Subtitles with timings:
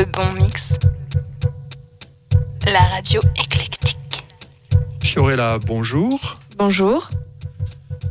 [0.00, 0.78] Le bon mix.
[2.66, 4.24] La radio éclectique.
[5.04, 6.40] Fiorella, bonjour.
[6.56, 7.10] Bonjour.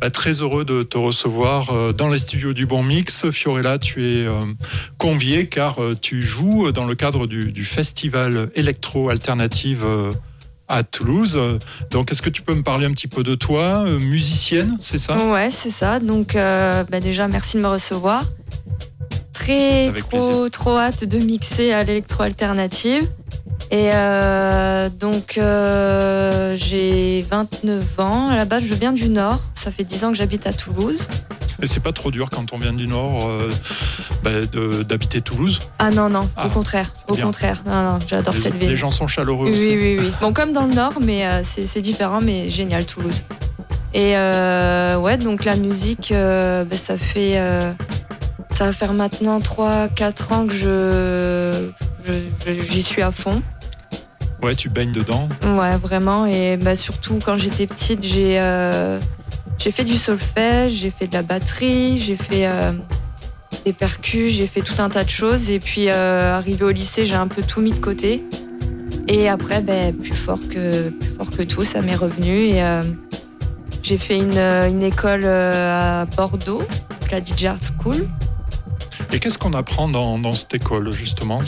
[0.00, 3.28] Bah, très heureux de te recevoir euh, dans les studios du Bon Mix.
[3.30, 4.38] Fiorella, tu es euh,
[4.98, 9.84] conviée car euh, tu joues dans le cadre du, du festival électro-alternative
[10.68, 11.40] à Toulouse.
[11.90, 15.18] Donc, est-ce que tu peux me parler un petit peu de toi, musicienne, c'est ça?
[15.26, 15.98] Ouais, c'est ça.
[15.98, 18.22] Donc, bah, déjà, merci de me recevoir.
[19.50, 23.08] Très, trop, trop hâte de mixer à l'électro-alternative.
[23.70, 28.28] Et euh, donc, euh, j'ai 29 ans.
[28.28, 29.38] À la base, je viens du Nord.
[29.54, 31.06] Ça fait 10 ans que j'habite à Toulouse.
[31.62, 33.50] Et c'est pas trop dur quand on vient du Nord euh,
[34.24, 34.30] bah,
[34.82, 35.60] d'habiter Toulouse?
[35.78, 36.90] Ah non, non, au ah, contraire.
[37.06, 37.62] Au contraire.
[37.66, 38.70] Non, non, j'adore cette ville.
[38.70, 39.68] Les gens sont chaleureux oui, aussi.
[39.68, 40.10] Oui, oui, oui.
[40.20, 43.22] Bon, comme dans le Nord, mais c'est différent, mais génial, Toulouse.
[43.92, 47.38] Et ouais, donc la musique, bah, ça fait.
[48.60, 51.70] Ça va faire maintenant 3-4 ans que je,
[52.70, 53.42] j'y suis à fond.
[54.42, 55.30] Ouais, tu baignes dedans.
[55.42, 56.26] Ouais, vraiment.
[56.26, 59.00] Et bah, surtout, quand j'étais petite, j'ai euh,
[59.56, 62.72] j'ai fait du solfège, j'ai fait de la batterie, j'ai fait euh,
[63.64, 65.48] des percus, j'ai fait tout un tas de choses.
[65.48, 68.22] Et puis, euh, arrivé au lycée, j'ai un peu tout mis de côté.
[69.08, 72.48] Et après, ben, plus, fort que, plus fort que tout, ça m'est revenu.
[72.48, 72.80] Et
[73.82, 76.60] j'ai fait une, une école à Bordeaux,
[77.10, 78.06] la DJ Art School.
[79.12, 81.40] Et qu'est-ce qu'on apprend dans, cette école, justement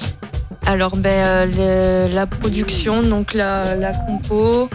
[0.64, 4.70] alors, ben, euh, la production, donc la, la, compo,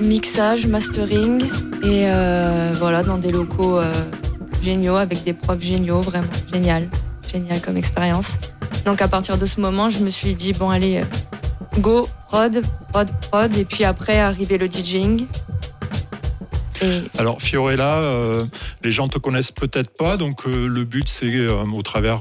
[0.00, 1.42] mixage, mastering,
[1.82, 3.90] et euh, voilà, dans des locaux euh,
[4.62, 6.90] géniaux, avec des profs géniaux, vraiment génial,
[7.32, 8.34] génial comme expérience.
[8.84, 11.02] Donc, à partir de ce moment, je me suis dit, bon, allez,
[11.78, 12.60] go, prod,
[12.92, 15.26] prod, prod, et puis après, arriver le DJing.
[17.18, 18.44] Alors Fiorella, euh,
[18.82, 22.20] les gens te connaissent peut-être pas, donc euh, le but c'est euh, au travers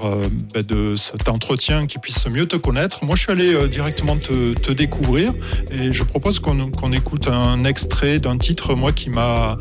[0.54, 3.04] bah, de cet entretien qu'ils puissent mieux te connaître.
[3.04, 5.32] Moi je suis allé directement te, découvrir
[5.72, 9.58] et je propose qu'on écoute un extrait d'un titre moi qui m'a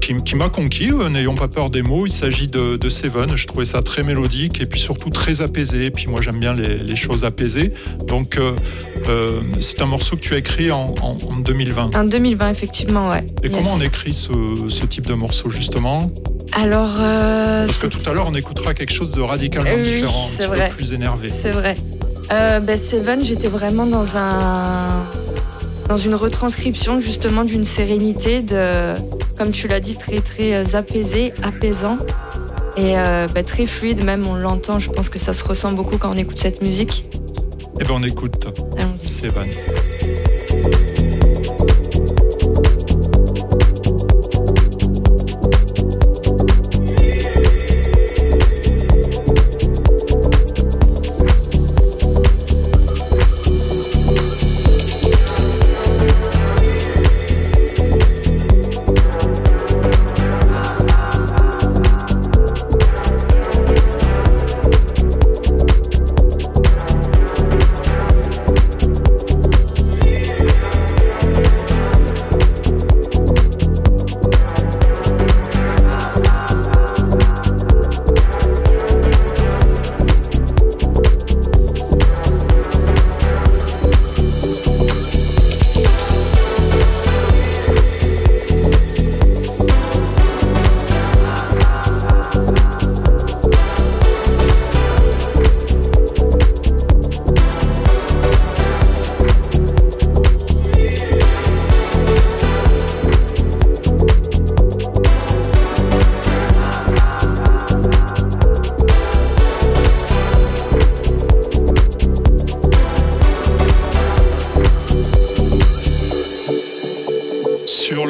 [0.00, 0.90] qui, m'a conquis.
[1.10, 2.06] N'ayons pas peur des mots.
[2.06, 3.36] Il s'agit de, Seven.
[3.36, 5.86] Je trouvais ça très mélodique et puis surtout très apaisé.
[5.86, 7.74] Et puis moi j'aime bien les, choses apaisées.
[8.06, 8.38] Donc
[9.60, 10.86] c'est un morceau que tu as écrit en,
[11.38, 11.94] 2020.
[11.94, 13.24] En 2020 effectivement ouais.
[13.42, 16.12] Et comment on écrit ce, type de morceau justement
[16.52, 16.94] Alors.
[17.00, 20.48] Euh, Parce que tout à l'heure, on écoutera quelque chose de radicalement différent, un petit
[20.48, 21.28] peu plus énervé.
[21.28, 21.74] C'est vrai.
[22.30, 25.02] Euh, ben, Seven, j'étais vraiment dans un
[25.88, 28.94] dans une retranscription justement d'une sérénité, de,
[29.36, 31.98] comme tu l'as dit, très très euh, apaisé, apaisant
[32.76, 34.02] et ben, très fluide.
[34.04, 34.78] Même on l'entend.
[34.78, 37.04] Je pense que ça se ressent beaucoup quand on écoute cette musique.
[37.80, 38.46] Eh bien, on écoute.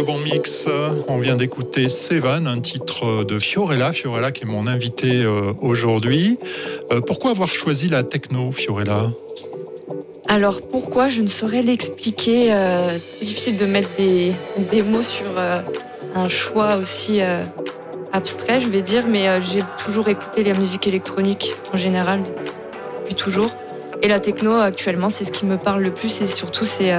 [0.03, 1.37] Seven.
[1.37, 3.93] d'écouter Seven, un titre de Fiorella.
[3.93, 6.39] Fiorella qui est mon invité euh, aujourd'hui.
[6.91, 9.13] Euh, pourquoi avoir choisi la techno, Fiorella?
[10.29, 12.53] Alors pourquoi je ne saurais l'expliquer.
[12.53, 14.33] Euh, difficile de mettre des,
[14.71, 15.39] des mots sur
[16.15, 17.21] un choix aussi
[18.13, 22.23] abstrait, je vais dire, mais j'ai toujours écouté la musique électronique en général
[22.99, 23.51] depuis toujours.
[24.03, 26.93] Et la techno actuellement, c'est ce qui me parle le plus et surtout c'est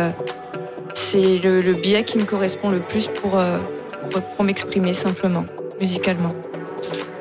[1.14, 3.38] c'est le, le, biais qui me correspond le plus pour
[4.10, 5.46] pour, m'exprimer simplement,
[5.82, 6.30] musicalement.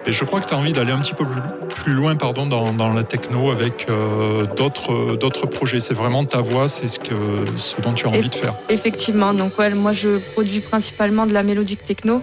[0.04, 1.24] Et je crois que tu as envie d'aller un petit peu
[1.68, 5.80] plus, loin pardon, dans, la techno avec euh, d'autres, d'autres projets.
[5.80, 7.14] C'est vraiment ta voix, c'est ce, que,
[7.56, 8.54] ce dont tu as envie de faire.
[8.68, 12.22] Effectivement, donc ouais, moi je produis principalement de la mélodique techno.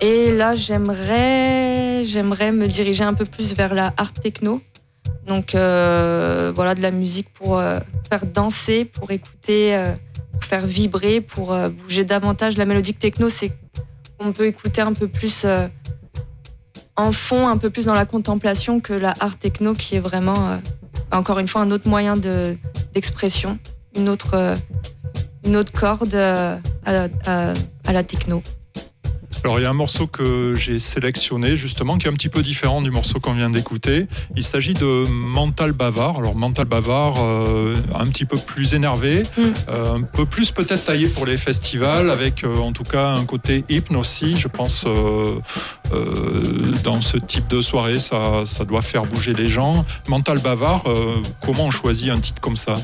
[0.00, 4.60] Et là, j'aimerais, j'aimerais me diriger un peu plus vers la art techno.
[5.26, 7.74] Donc euh, voilà, de la musique pour euh,
[8.08, 9.84] faire danser, pour écouter, euh,
[10.32, 12.56] pour faire vibrer, pour bouger davantage.
[12.56, 13.50] La mélodique techno, c'est
[14.18, 15.44] qu'on peut écouter un peu plus
[16.96, 20.58] en fond, un peu plus dans la contemplation que la art techno, qui est vraiment,
[21.12, 22.56] encore une fois, un autre moyen de-
[22.94, 23.58] d'expression,
[23.96, 24.54] une autre,
[25.44, 26.58] une autre corde à
[27.92, 28.42] la techno.
[29.44, 32.42] Alors il y a un morceau que j'ai sélectionné justement qui est un petit peu
[32.42, 34.06] différent du morceau qu'on vient d'écouter.
[34.36, 36.18] Il s'agit de Mental Bavard.
[36.18, 39.42] Alors Mental Bavard, euh, un petit peu plus énervé, Mm.
[39.68, 43.24] euh, un peu plus peut-être taillé pour les festivals, avec euh, en tout cas un
[43.24, 44.36] côté hypne aussi.
[44.36, 44.84] Je pense
[46.84, 49.84] dans ce type de soirée, ça, ça doit faire bouger les gens.
[50.08, 50.84] Mental Bavard,
[51.40, 52.74] comment on choisit un titre comme ça?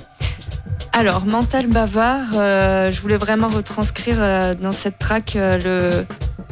[0.96, 6.06] Alors, Mental Bavard, euh, je voulais vraiment retranscrire euh, dans cette track euh, le,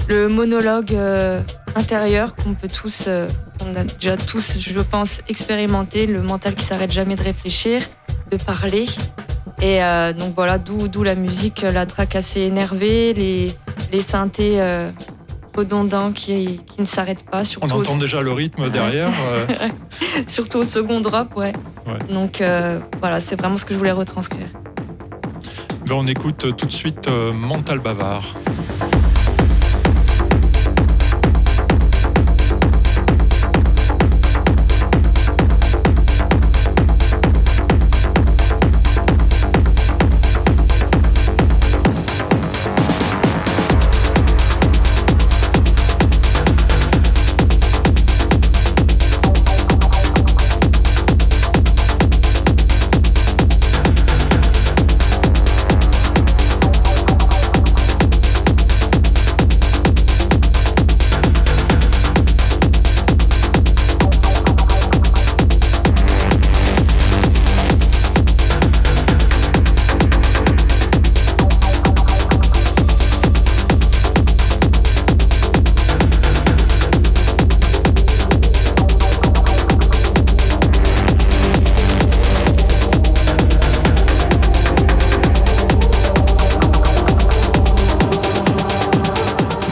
[0.08, 1.40] le monologue euh,
[1.74, 6.64] intérieur qu'on peut tous, euh, qu'on a déjà tous, je pense, expérimenté, le mental qui
[6.64, 7.82] s'arrête jamais de réfléchir,
[8.30, 8.86] de parler.
[9.60, 13.52] Et euh, donc voilà, d'où la musique, la track assez énervée, les,
[13.92, 14.60] les synthés
[15.54, 19.10] redondants qui, qui ne s'arrêtent pas, On au, entend déjà le rythme derrière.
[20.26, 21.52] surtout au second drop, ouais.
[21.86, 21.98] Ouais.
[22.12, 24.46] Donc euh, voilà, c'est vraiment ce que je voulais retranscrire.
[25.86, 28.34] ben, on écoute tout de suite euh, Mental Bavard.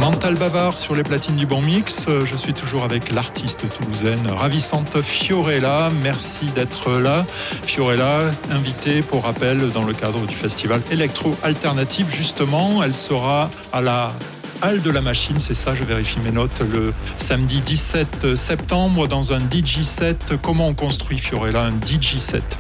[0.01, 2.07] Mental Bavard sur les platines du Bon Mix.
[2.09, 5.91] Euh, Je suis toujours avec l'artiste toulousaine ravissante Fiorella.
[6.03, 7.27] Merci d'être là.
[7.65, 8.21] Fiorella,
[8.51, 12.07] invitée pour rappel dans le cadre du festival Electro Alternative.
[12.11, 14.15] Justement, elle sera à la
[14.63, 19.35] Halle de la Machine, c'est ça, je vérifie mes notes, le samedi 17 septembre dans
[19.35, 20.33] un DJ set.
[20.41, 22.59] Comment on construit Fiorella un DJ set?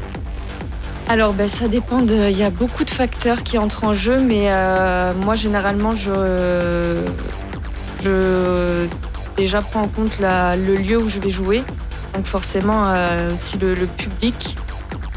[1.10, 2.06] Alors, ben, ça dépend.
[2.06, 7.02] Il y a beaucoup de facteurs qui entrent en jeu, mais euh, moi, généralement, je,
[8.04, 8.86] je
[9.36, 11.64] déjà prends en compte le lieu où je vais jouer.
[12.14, 14.56] Donc, forcément, euh, aussi le, le public.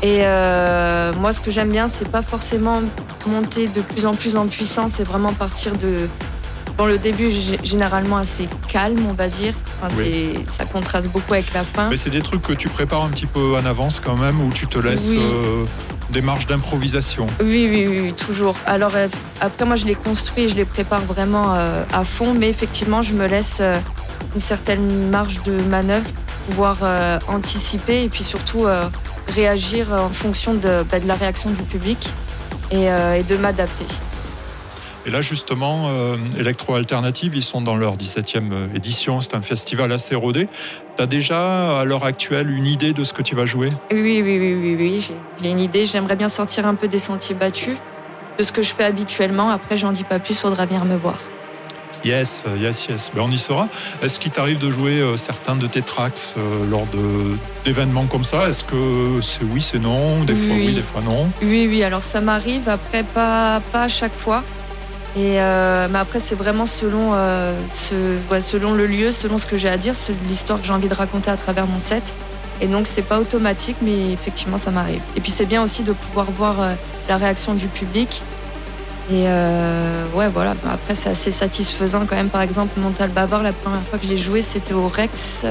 [0.02, 2.82] Et euh, moi, ce que j'aime bien, c'est pas forcément
[3.28, 6.10] monter de plus en plus en puissance, c'est vraiment partir de.
[6.78, 7.30] Dans le début,
[7.64, 9.54] généralement assez calme, on va dire.
[9.82, 10.04] Enfin, Oui.
[10.48, 11.90] c'est- Ça contraste beaucoup avec la fin.
[11.90, 14.52] Mais c'est des trucs que tu prépares un petit peu en avance quand même, où
[14.52, 15.20] tu te laisses Oui.
[15.22, 15.66] euh,
[16.10, 17.28] des marges d'improvisation?
[17.42, 18.56] Oui, oui, oui, oui, toujours.
[18.66, 19.08] Alors euh,
[19.40, 23.14] après, moi, je les construis, je les prépare vraiment euh, à fond, mais effectivement, je
[23.14, 23.62] me laisse
[24.34, 26.78] une certaine marge de manœuvre pour pouvoir
[27.28, 28.66] anticiper et puis surtout
[29.34, 32.10] réagir en fonction de, bah, de la réaction du public
[32.72, 33.86] et, et de m'adapter.
[35.06, 39.20] Et là, justement, euh, Electro Alternative, ils sont dans leur 17e édition.
[39.20, 40.48] C'est un festival assez rodé.
[40.96, 43.70] Tu as déjà, à l'heure actuelle, une idée de ce que tu vas jouer?
[43.92, 45.06] Oui, oui, oui, oui, oui,
[45.42, 45.86] j'ai- une idée.
[45.86, 47.76] J'aimerais bien sortir un peu des sentiers battus
[48.38, 49.50] de ce que je fais habituellement.
[49.50, 51.18] Après, j'en dis pas plus, faudra venir me voir.
[52.06, 53.12] Yes, yes, yes.
[53.14, 53.70] Ben, on y sera.
[54.02, 56.86] Est-ce qu'il t'arrive de jouer euh, certains de tes tracks euh, lors
[57.66, 58.50] d'événements comme ça?
[58.50, 60.24] Est-ce que c'est oui, c'est non?
[60.24, 60.74] Des fois oui, Oui.
[60.76, 61.30] des fois non?
[61.42, 64.44] Oui, oui, alors ça m'arrive, après pas, pas à chaque fois.
[65.16, 67.56] Et euh, mais après, c'est vraiment selon, euh,
[68.42, 69.94] selon le lieu, selon ce que j'ai à dire,
[70.28, 72.14] l'histoire que j'ai envie de raconter à travers mon set.
[72.62, 75.02] Et donc, c'est pas automatique, mais effectivement, ça m'arrive.
[75.16, 76.74] Et puis, c'est bien aussi de pouvoir voir euh,
[77.08, 78.24] la réaction du public.
[79.12, 79.26] Et
[80.16, 80.56] ouais, voilà.
[80.72, 82.30] Après, c'est assez satisfaisant quand même.
[82.30, 85.44] Par exemple, Mental Bavard, la première fois que je l'ai joué, c'était au Rex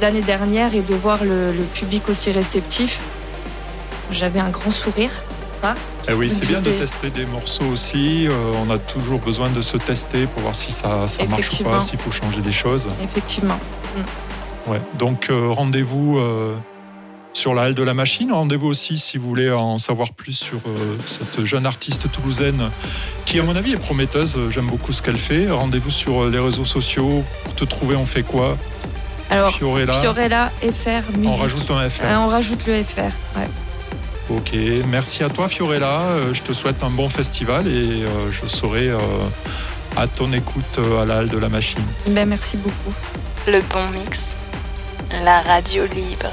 [0.00, 0.74] l'année dernière.
[0.74, 2.98] Et de voir le public aussi réceptif,
[4.10, 5.12] j'avais un grand sourire.
[6.08, 8.26] Eh oui, c'est bien de tester des morceaux aussi.
[8.26, 8.32] Euh,
[8.66, 11.80] on a toujours besoin de se tester pour voir si ça, ça marche ou pas,
[11.80, 12.88] s'il faut changer des choses.
[13.02, 13.58] Effectivement.
[14.66, 14.80] Ouais.
[14.98, 16.54] Donc euh, rendez-vous euh,
[17.32, 18.32] sur la halle de la machine.
[18.32, 20.58] Rendez-vous aussi si vous voulez en savoir plus sur
[21.06, 22.70] cette jeune artiste toulousaine
[23.26, 24.36] qui, à mon avis, est prometteuse.
[24.50, 25.50] J'aime beaucoup ce qu'elle fait.
[25.50, 27.24] Rendez-vous sur les réseaux sociaux.
[27.44, 28.56] Pour te trouver, on fait quoi
[29.30, 31.30] Alors, Fiorella, Fiorella, FR, musique.
[31.30, 32.02] on rajoute un FR.
[32.04, 33.00] Euh, on rajoute le FR.
[33.38, 33.48] ouais.
[34.30, 34.52] Ok,
[34.88, 36.00] merci à toi Fiorella.
[36.00, 38.98] Euh, Je te souhaite un bon festival et euh, je serai euh,
[39.96, 41.82] à ton écoute à la halle de la machine.
[42.08, 42.94] Ben, merci beaucoup.
[43.46, 44.34] Le bon mix.
[45.22, 46.32] La radio libre.